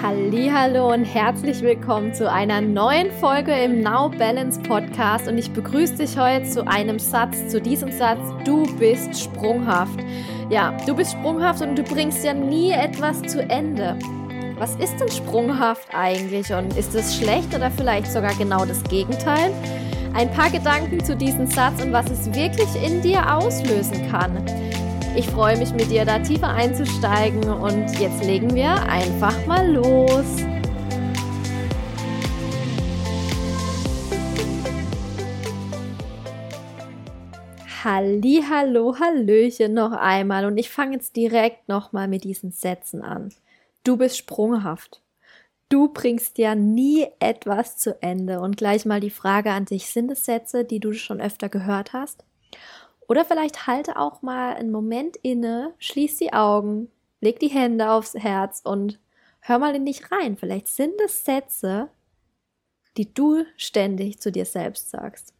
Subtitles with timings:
[0.00, 5.96] Hallo und herzlich willkommen zu einer neuen Folge im Now Balance Podcast und ich begrüße
[5.96, 9.98] dich heute zu einem Satz, zu diesem Satz, du bist sprunghaft.
[10.50, 13.98] Ja, du bist sprunghaft und du bringst ja nie etwas zu Ende.
[14.56, 19.52] Was ist denn sprunghaft eigentlich und ist es schlecht oder vielleicht sogar genau das Gegenteil?
[20.14, 24.44] Ein paar Gedanken zu diesem Satz und was es wirklich in dir auslösen kann.
[25.16, 30.24] Ich freue mich mit dir da tiefer einzusteigen und jetzt legen wir einfach mal los.
[37.84, 43.32] Halli, hallo, hallöchen noch einmal und ich fange jetzt direkt nochmal mit diesen Sätzen an.
[43.84, 45.00] Du bist sprunghaft.
[45.70, 48.40] Du bringst ja nie etwas zu Ende.
[48.40, 51.92] Und gleich mal die Frage an dich, sind es Sätze, die du schon öfter gehört
[51.92, 52.24] hast?
[53.08, 56.90] Oder vielleicht halte auch mal einen Moment inne, schließ die Augen,
[57.20, 59.00] leg die Hände aufs Herz und
[59.40, 60.36] hör mal in dich rein.
[60.36, 61.88] Vielleicht sind es Sätze,
[62.98, 65.34] die du ständig zu dir selbst sagst.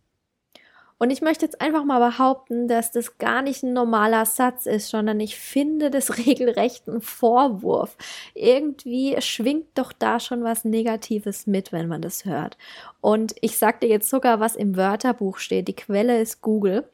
[1.00, 4.88] Und ich möchte jetzt einfach mal behaupten, dass das gar nicht ein normaler Satz ist,
[4.88, 7.96] sondern ich finde das regelrecht ein Vorwurf.
[8.34, 12.58] Irgendwie schwingt doch da schon was Negatives mit, wenn man das hört.
[13.00, 15.68] Und ich sagte jetzt sogar, was im Wörterbuch steht.
[15.68, 16.88] Die Quelle ist Google.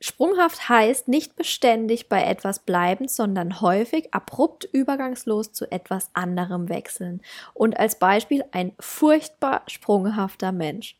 [0.00, 7.20] Sprunghaft heißt nicht beständig bei etwas bleiben, sondern häufig abrupt übergangslos zu etwas anderem wechseln.
[7.52, 10.96] Und als Beispiel ein furchtbar sprunghafter Mensch.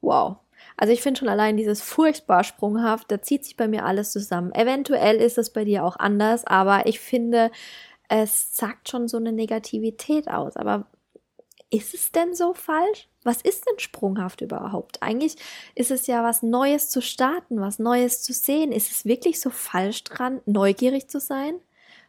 [0.00, 0.36] Wow.
[0.76, 4.52] Also ich finde schon allein dieses furchtbar sprunghaft, da zieht sich bei mir alles zusammen.
[4.54, 7.50] Eventuell ist es bei dir auch anders, aber ich finde,
[8.08, 10.56] es sagt schon so eine Negativität aus.
[10.56, 10.86] Aber
[11.70, 13.08] ist es denn so falsch?
[13.24, 15.02] Was ist denn sprunghaft überhaupt?
[15.02, 15.36] Eigentlich
[15.74, 18.72] ist es ja was Neues zu starten, was Neues zu sehen.
[18.72, 21.60] Ist es wirklich so falsch dran, neugierig zu sein?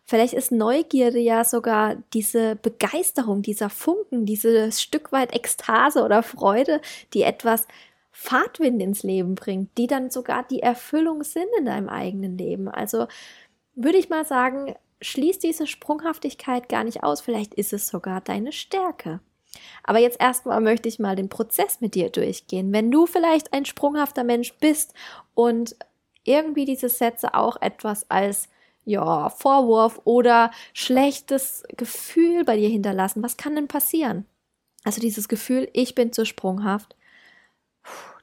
[0.05, 6.81] Vielleicht ist Neugierde ja sogar diese Begeisterung, dieser Funken, dieses Stück weit Ekstase oder Freude,
[7.13, 7.67] die etwas
[8.11, 12.67] Fahrtwind ins Leben bringt, die dann sogar die Erfüllung sind in deinem eigenen Leben.
[12.69, 13.07] Also
[13.75, 17.21] würde ich mal sagen, schließt diese Sprunghaftigkeit gar nicht aus.
[17.21, 19.19] Vielleicht ist es sogar deine Stärke.
[19.83, 22.71] Aber jetzt erstmal möchte ich mal den Prozess mit dir durchgehen.
[22.71, 24.93] Wenn du vielleicht ein sprunghafter Mensch bist
[25.33, 25.75] und
[26.23, 28.49] irgendwie diese Sätze auch etwas als
[28.85, 34.25] ja, Vorwurf oder schlechtes Gefühl bei dir hinterlassen, was kann denn passieren?
[34.83, 36.95] Also dieses Gefühl, ich bin zu sprunghaft,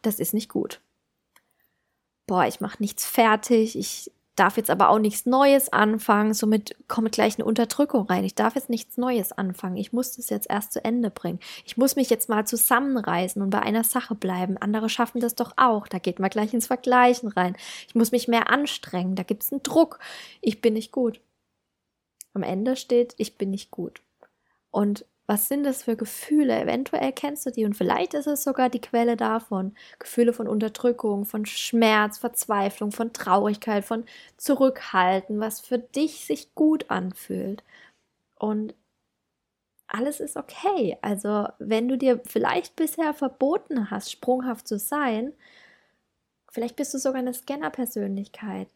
[0.02, 0.80] das ist nicht gut.
[2.26, 7.12] Boah, ich mache nichts fertig, ich darf jetzt aber auch nichts Neues anfangen, somit kommt
[7.12, 8.24] gleich eine Unterdrückung rein.
[8.24, 9.76] Ich darf jetzt nichts Neues anfangen.
[9.76, 11.40] Ich muss das jetzt erst zu Ende bringen.
[11.64, 14.58] Ich muss mich jetzt mal zusammenreißen und bei einer Sache bleiben.
[14.58, 15.88] Andere schaffen das doch auch.
[15.88, 17.56] Da geht man gleich ins Vergleichen rein.
[17.88, 19.16] Ich muss mich mehr anstrengen.
[19.16, 19.98] Da gibt es einen Druck.
[20.40, 21.20] Ich bin nicht gut.
[22.34, 24.02] Am Ende steht, ich bin nicht gut.
[24.70, 26.60] Und was sind das für Gefühle?
[26.60, 29.74] Eventuell kennst du die und vielleicht ist es sogar die Quelle davon.
[29.98, 34.04] Gefühle von Unterdrückung, von Schmerz, Verzweiflung, von Traurigkeit, von
[34.36, 37.64] Zurückhalten, was für dich sich gut anfühlt.
[38.38, 38.74] Und
[39.88, 40.96] alles ist okay.
[41.02, 45.32] Also, wenn du dir vielleicht bisher verboten hast, sprunghaft zu sein,
[46.50, 48.68] vielleicht bist du sogar eine Scanner-Persönlichkeit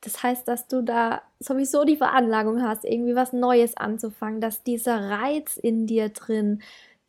[0.00, 5.10] das heißt, dass du da sowieso die Veranlagung hast, irgendwie was Neues anzufangen, dass dieser
[5.10, 6.62] Reiz in dir drin,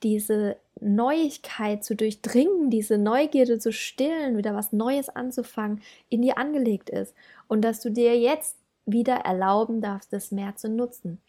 [0.04, 6.90] diese Neuigkeit zu durchdringen, diese Neugierde zu stillen, wieder was Neues anzufangen, in dir angelegt
[6.90, 7.14] ist.
[7.48, 11.22] Und dass du dir jetzt wieder erlauben darfst, das mehr zu nutzen.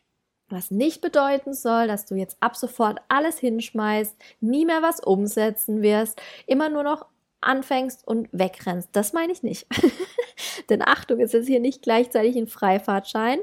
[0.49, 5.83] Was nicht bedeuten soll, dass du jetzt ab sofort alles hinschmeißt, nie mehr was umsetzen
[5.83, 7.07] wirst, immer nur noch
[7.41, 8.89] anfängst und wegrennst.
[8.93, 9.67] Das meine ich nicht.
[10.71, 13.39] Denn Achtung, es ist hier nicht gleichzeitig ein Freifahrtschein,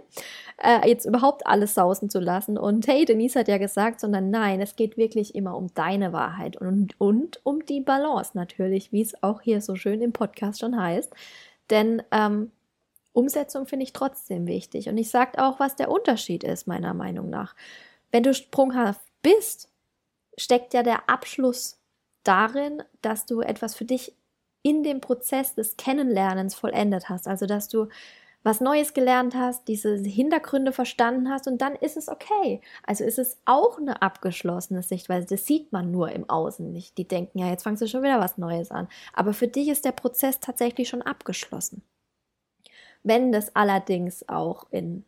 [0.57, 2.57] äh, jetzt überhaupt alles sausen zu lassen.
[2.57, 6.57] Und hey, Denise hat ja gesagt, sondern nein, es geht wirklich immer um deine Wahrheit
[6.57, 10.79] und, und um die Balance natürlich, wie es auch hier so schön im Podcast schon
[10.79, 11.13] heißt.
[11.69, 12.51] Denn ähm,
[13.13, 14.89] Umsetzung finde ich trotzdem wichtig.
[14.89, 17.55] Und ich sage auch, was der Unterschied ist, meiner Meinung nach.
[18.11, 19.69] Wenn du sprunghaft bist,
[20.37, 21.79] steckt ja der Abschluss
[22.23, 24.13] darin, dass du etwas für dich
[24.65, 27.27] in dem Prozess des Kennenlernens vollendet hast.
[27.27, 27.87] Also, dass du
[28.41, 32.61] was Neues gelernt hast, diese Hintergründe verstanden hast und dann ist es okay.
[32.83, 35.27] Also ist es auch eine abgeschlossene Sichtweise.
[35.27, 36.97] Das sieht man nur im Außen nicht.
[36.97, 38.87] Die denken, ja, jetzt fangst du schon wieder was Neues an.
[39.13, 41.83] Aber für dich ist der Prozess tatsächlich schon abgeschlossen.
[43.03, 45.05] Wenn das allerdings auch in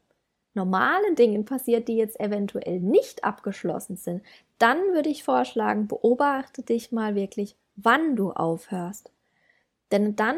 [0.53, 4.24] normalen Dingen passiert, die jetzt eventuell nicht abgeschlossen sind,
[4.60, 9.12] dann würde ich vorschlagen, beobachte dich mal wirklich, wann du aufhörst.
[9.92, 10.38] Denn dann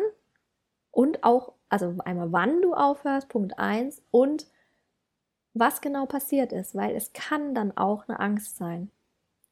[0.91, 4.47] und auch, also einmal wann du aufhörst, Punkt eins und
[5.53, 8.91] was genau passiert ist, weil es kann dann auch eine Angst sein.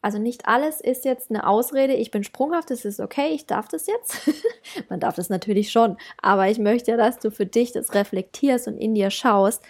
[0.02, 3.68] Also nicht alles ist jetzt eine Ausrede, ich bin sprunghaft, es ist okay, ich darf
[3.68, 4.30] das jetzt.
[4.90, 8.68] Man darf das natürlich schon, aber ich möchte ja, dass du für dich das reflektierst
[8.68, 9.64] und in dir schaust.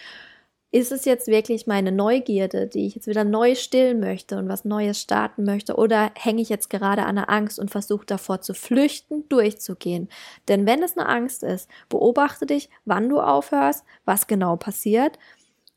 [0.77, 4.63] Ist es jetzt wirklich meine Neugierde, die ich jetzt wieder neu stillen möchte und was
[4.63, 5.75] Neues starten möchte?
[5.75, 10.07] Oder hänge ich jetzt gerade an der Angst und versuche davor zu flüchten, durchzugehen?
[10.47, 15.17] Denn wenn es eine Angst ist, beobachte dich, wann du aufhörst, was genau passiert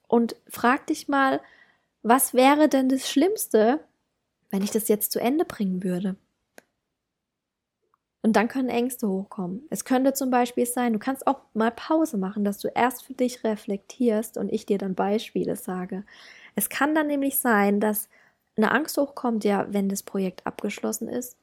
[0.07, 1.41] und frag dich mal,
[2.03, 3.81] was wäre denn das Schlimmste,
[4.51, 6.17] wenn ich das jetzt zu Ende bringen würde?
[8.23, 9.67] Und dann können Ängste hochkommen.
[9.71, 13.15] Es könnte zum Beispiel sein, du kannst auch mal Pause machen, dass du erst für
[13.15, 16.05] dich reflektierst und ich dir dann Beispiele sage.
[16.55, 18.09] Es kann dann nämlich sein, dass
[18.57, 21.39] eine Angst hochkommt, ja, wenn das Projekt abgeschlossen ist,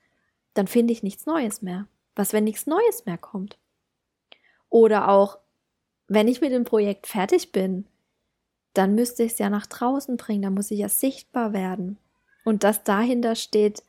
[0.54, 1.88] dann finde ich nichts Neues mehr.
[2.16, 3.58] Was, wenn nichts Neues mehr kommt?
[4.70, 5.40] Oder auch,
[6.08, 7.86] wenn ich mit dem Projekt fertig bin,
[8.74, 11.98] dann müsste ich es ja nach draußen bringen, dann muss ich ja sichtbar werden.
[12.46, 13.84] Und dass dahinter steht,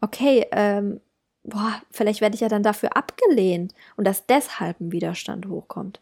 [0.00, 1.00] okay, ähm,
[1.48, 6.00] boah, vielleicht werde ich ja dann dafür abgelehnt und dass deshalb ein Widerstand hochkommt.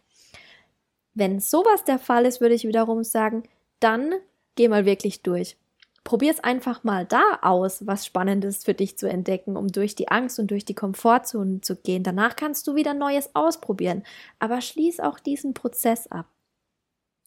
[1.15, 3.45] Wenn sowas der Fall ist, würde ich wiederum sagen,
[3.81, 4.15] dann
[4.55, 5.57] geh mal wirklich durch.
[6.05, 10.09] Probier es einfach mal da aus, was Spannendes für dich zu entdecken, um durch die
[10.09, 12.05] Angst und durch die Komfortzone zu gehen.
[12.05, 14.05] Danach kannst du wieder Neues ausprobieren.
[14.39, 16.27] Aber schließ auch diesen Prozess ab.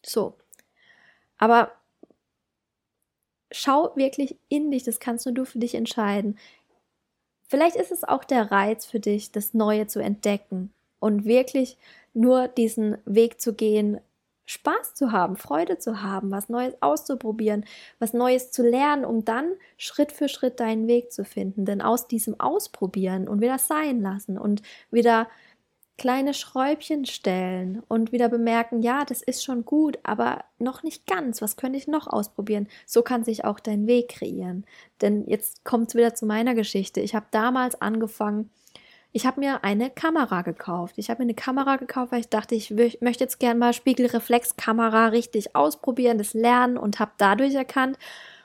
[0.06, 0.38] So.
[1.38, 1.74] Aber
[3.52, 6.38] schau wirklich in dich, das kannst nur du für dich entscheiden.
[7.50, 11.78] Vielleicht ist es auch der Reiz für dich, das Neue zu entdecken und wirklich
[12.14, 14.00] nur diesen Weg zu gehen,
[14.46, 17.66] Spaß zu haben, Freude zu haben, was Neues auszuprobieren,
[17.98, 21.66] was Neues zu lernen, um dann Schritt für Schritt deinen Weg zu finden.
[21.66, 24.62] Denn aus diesem Ausprobieren und wieder sein lassen und
[24.92, 25.28] wieder
[26.00, 31.42] kleine Schräubchen stellen und wieder bemerken, ja, das ist schon gut, aber noch nicht ganz.
[31.42, 32.68] Was könnte ich noch ausprobieren?
[32.88, 34.66] So kann sich auch dein Weg kreieren.
[35.02, 37.02] Denn jetzt kommt es wieder zu meiner Geschichte.
[37.02, 38.50] Ich habe damals angefangen,
[39.12, 40.96] ich habe mir eine Kamera gekauft.
[40.98, 45.08] Ich habe mir eine Kamera gekauft, weil ich dachte, ich möchte jetzt gerne mal Spiegelreflexkamera
[45.08, 47.98] richtig ausprobieren, das lernen und habe dadurch erkannt,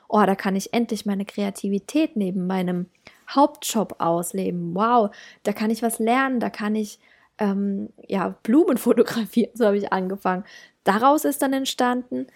[0.07, 2.87] oh, da kann ich endlich meine Kreativität neben meinem
[3.29, 4.75] Hauptjob ausleben.
[4.75, 6.99] Wow, da kann ich was lernen, da kann ich
[7.39, 10.43] ähm, ja, Blumen fotografieren, so habe ich angefangen.
[10.83, 12.27] Daraus ist dann entstanden,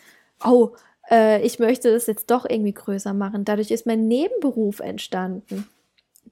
[0.43, 0.71] oh,
[1.09, 3.45] äh, ich möchte das jetzt doch irgendwie größer machen.
[3.45, 5.67] Dadurch ist mein Nebenberuf entstanden.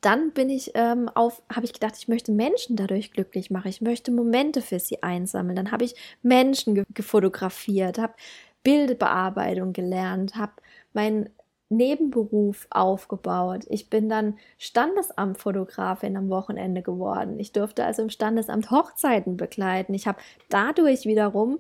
[0.02, 3.68] Dann bin ich ähm, auf, habe ich gedacht, ich möchte Menschen dadurch glücklich machen.
[3.68, 5.56] Ich möchte Momente für sie einsammeln.
[5.56, 8.14] Dann habe ich Menschen ge gefotografiert, habe
[8.64, 10.54] Bildbearbeitung gelernt, habe
[10.94, 11.30] mein
[11.70, 13.66] Nebenberuf aufgebaut.
[13.70, 17.40] Ich bin dann Standesamtfotografin am Wochenende geworden.
[17.40, 19.94] Ich durfte also im Standesamt Hochzeiten begleiten.
[19.94, 20.20] Ich habe
[20.50, 21.60] dadurch wiederum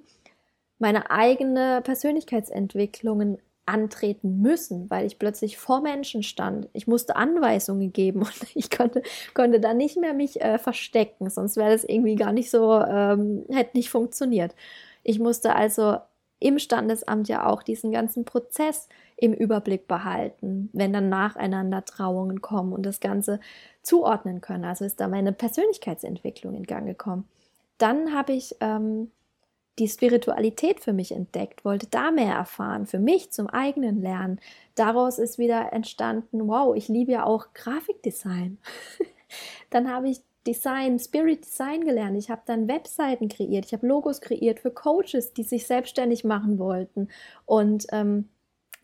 [0.80, 3.38] meine eigene Persönlichkeitsentwicklungen
[3.68, 6.70] antreten müssen, weil ich plötzlich vor Menschen stand.
[6.74, 11.58] Ich musste Anweisungen geben und ich konnte, konnte da nicht mehr mich äh, verstecken, sonst
[11.58, 14.56] wäre das irgendwie gar nicht so, ähm, hätte nicht funktioniert.
[15.04, 15.98] Ich musste also
[16.40, 22.74] im Standesamt ja auch diesen ganzen Prozess im Überblick behalten, wenn dann nacheinander Trauungen kommen
[22.74, 23.40] und das Ganze
[23.82, 24.66] zuordnen können.
[24.66, 27.28] Also ist da meine Persönlichkeitsentwicklung in Gang gekommen.
[27.80, 29.12] Dann habe ich ähm,
[29.80, 34.40] die Spiritualität für mich entdeckt, wollte da mehr erfahren, für mich zum eigenen Lernen.
[34.76, 38.58] Daraus ist wieder entstanden, wow, ich liebe ja auch Grafikdesign.
[39.70, 42.18] dann habe ich Design, Spirit Design gelernt.
[42.18, 43.66] Ich habe dann Webseiten kreiert.
[43.66, 47.10] Ich habe Logos kreiert für Coaches, die sich selbstständig machen wollten
[47.46, 48.30] und ähm,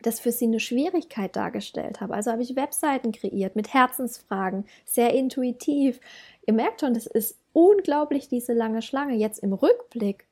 [0.01, 2.13] das für sie eine Schwierigkeit dargestellt habe.
[2.13, 6.01] Also habe ich Webseiten kreiert mit Herzensfragen, sehr intuitiv.
[6.45, 9.15] Ihr merkt schon, das ist unglaublich diese lange Schlange.
[9.15, 10.27] Jetzt im Rückblick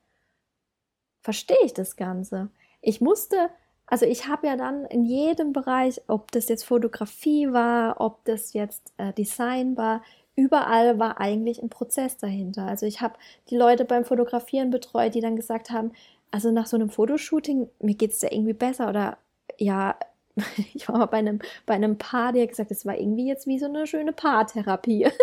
[1.21, 2.49] verstehe ich das Ganze.
[2.81, 3.49] Ich musste
[3.91, 8.53] also ich habe ja dann in jedem Bereich, ob das jetzt Fotografie war, ob das
[8.53, 10.01] jetzt äh, Design war,
[10.35, 12.65] überall war eigentlich ein Prozess dahinter.
[12.65, 13.15] Also ich habe
[13.49, 15.91] die Leute beim Fotografieren betreut, die dann gesagt haben,
[16.31, 19.17] also nach so einem Fotoshooting, mir geht es da irgendwie besser oder
[19.57, 19.95] ja,
[20.73, 23.59] ich war mal bei einem, bei einem Paar, der gesagt, es war irgendwie jetzt wie
[23.59, 25.07] so eine schöne Paartherapie.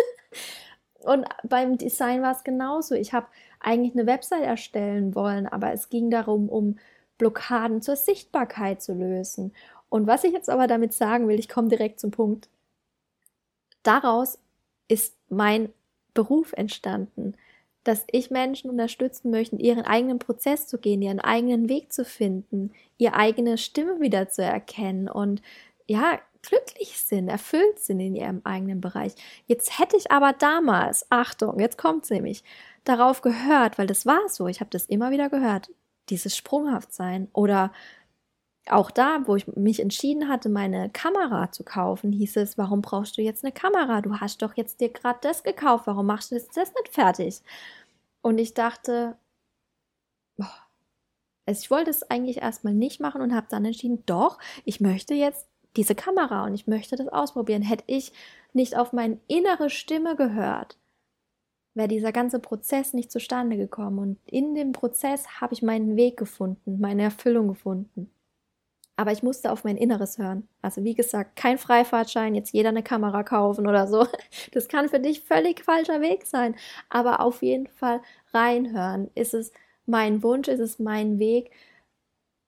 [1.01, 2.93] Und beim Design war es genauso.
[2.93, 3.27] Ich habe
[3.59, 6.77] eigentlich eine Website erstellen wollen, aber es ging darum, um
[7.17, 9.53] Blockaden zur Sichtbarkeit zu lösen.
[9.89, 12.49] Und was ich jetzt aber damit sagen will, ich komme direkt zum Punkt.
[13.83, 14.39] Daraus
[14.89, 15.69] ist mein
[16.13, 17.35] Beruf entstanden,
[17.85, 22.71] dass ich Menschen unterstützen möchte, ihren eigenen Prozess zu gehen, ihren eigenen Weg zu finden,
[22.97, 25.41] ihre eigene Stimme wieder zu erkennen und
[25.87, 29.13] ja, glücklich sind, erfüllt sind in ihrem eigenen Bereich.
[29.45, 32.43] Jetzt hätte ich aber damals, Achtung, jetzt kommt es nämlich,
[32.83, 35.69] darauf gehört, weil das war so, ich habe das immer wieder gehört,
[36.09, 37.71] dieses Sprunghaftsein oder
[38.67, 43.17] auch da, wo ich mich entschieden hatte, meine Kamera zu kaufen, hieß es, warum brauchst
[43.17, 44.01] du jetzt eine Kamera?
[44.01, 47.41] Du hast doch jetzt dir gerade das gekauft, warum machst du das, das nicht fertig?
[48.21, 49.17] Und ich dachte,
[50.37, 50.53] boah,
[51.45, 55.15] also ich wollte es eigentlich erstmal nicht machen und habe dann entschieden, doch, ich möchte
[55.15, 57.61] jetzt diese Kamera und ich möchte das ausprobieren.
[57.61, 58.13] Hätte ich
[58.53, 60.77] nicht auf meine innere Stimme gehört,
[61.73, 63.99] wäre dieser ganze Prozess nicht zustande gekommen.
[63.99, 68.11] Und in dem Prozess habe ich meinen Weg gefunden, meine Erfüllung gefunden.
[68.99, 70.49] Aber ich musste auf mein Inneres hören.
[70.61, 74.05] Also wie gesagt, kein Freifahrtschein, jetzt jeder eine Kamera kaufen oder so.
[74.51, 76.53] Das kann für dich völlig falscher Weg sein.
[76.89, 78.01] Aber auf jeden Fall
[78.33, 79.09] reinhören.
[79.15, 79.53] Ist es
[79.85, 81.51] mein Wunsch, ist es mein Weg?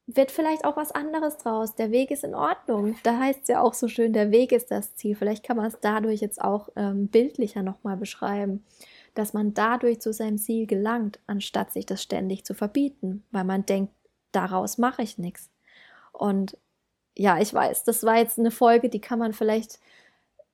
[0.07, 1.75] Wird vielleicht auch was anderes draus.
[1.75, 2.97] Der Weg ist in Ordnung.
[3.03, 5.15] Da heißt es ja auch so schön, der Weg ist das Ziel.
[5.15, 8.65] Vielleicht kann man es dadurch jetzt auch ähm, bildlicher nochmal beschreiben
[9.13, 13.65] dass man dadurch zu seinem Ziel gelangt, anstatt sich das ständig zu verbieten, weil man
[13.65, 13.93] denkt,
[14.31, 15.49] daraus mache ich nichts.
[16.21, 16.55] Und
[17.17, 19.79] ja, ich weiß, das war jetzt eine Folge, die kann man vielleicht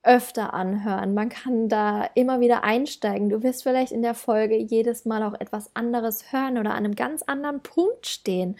[0.02, 1.14] öfter anhören.
[1.14, 3.30] Man kann da immer wieder einsteigen.
[3.30, 6.96] Du wirst vielleicht in der Folge jedes Mal auch etwas anderes hören oder an einem
[6.96, 8.56] ganz anderen Punkt stehen.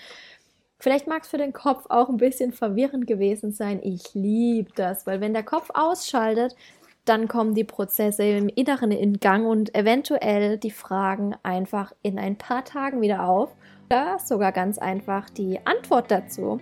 [0.80, 3.80] Vielleicht mag es für den Kopf auch ein bisschen verwirrend gewesen sein.
[3.82, 6.58] Ich liebe das, weil wenn der Kopf ausschaltet,
[7.06, 12.38] dann kommen die Prozesse im Inneren in Gang und eventuell die Fragen einfach in ein
[12.38, 13.56] paar Tagen wieder auf.
[13.90, 16.60] Oder sogar ganz einfach die Antwort dazu.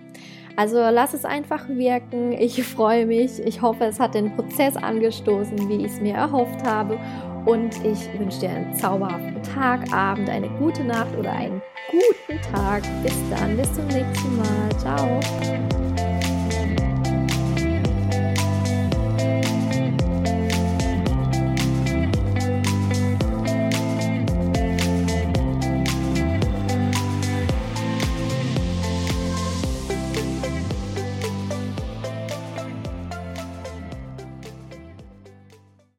[0.54, 2.32] Also lass es einfach wirken.
[2.32, 3.40] Ich freue mich.
[3.40, 6.98] Ich hoffe, es hat den Prozess angestoßen, wie ich es mir erhofft habe.
[7.44, 12.82] Und ich wünsche dir einen zauberhaften Tag, Abend, eine gute Nacht oder einen guten Tag.
[13.02, 14.78] Bis dann, bis zum nächsten Mal.
[14.78, 16.05] Ciao.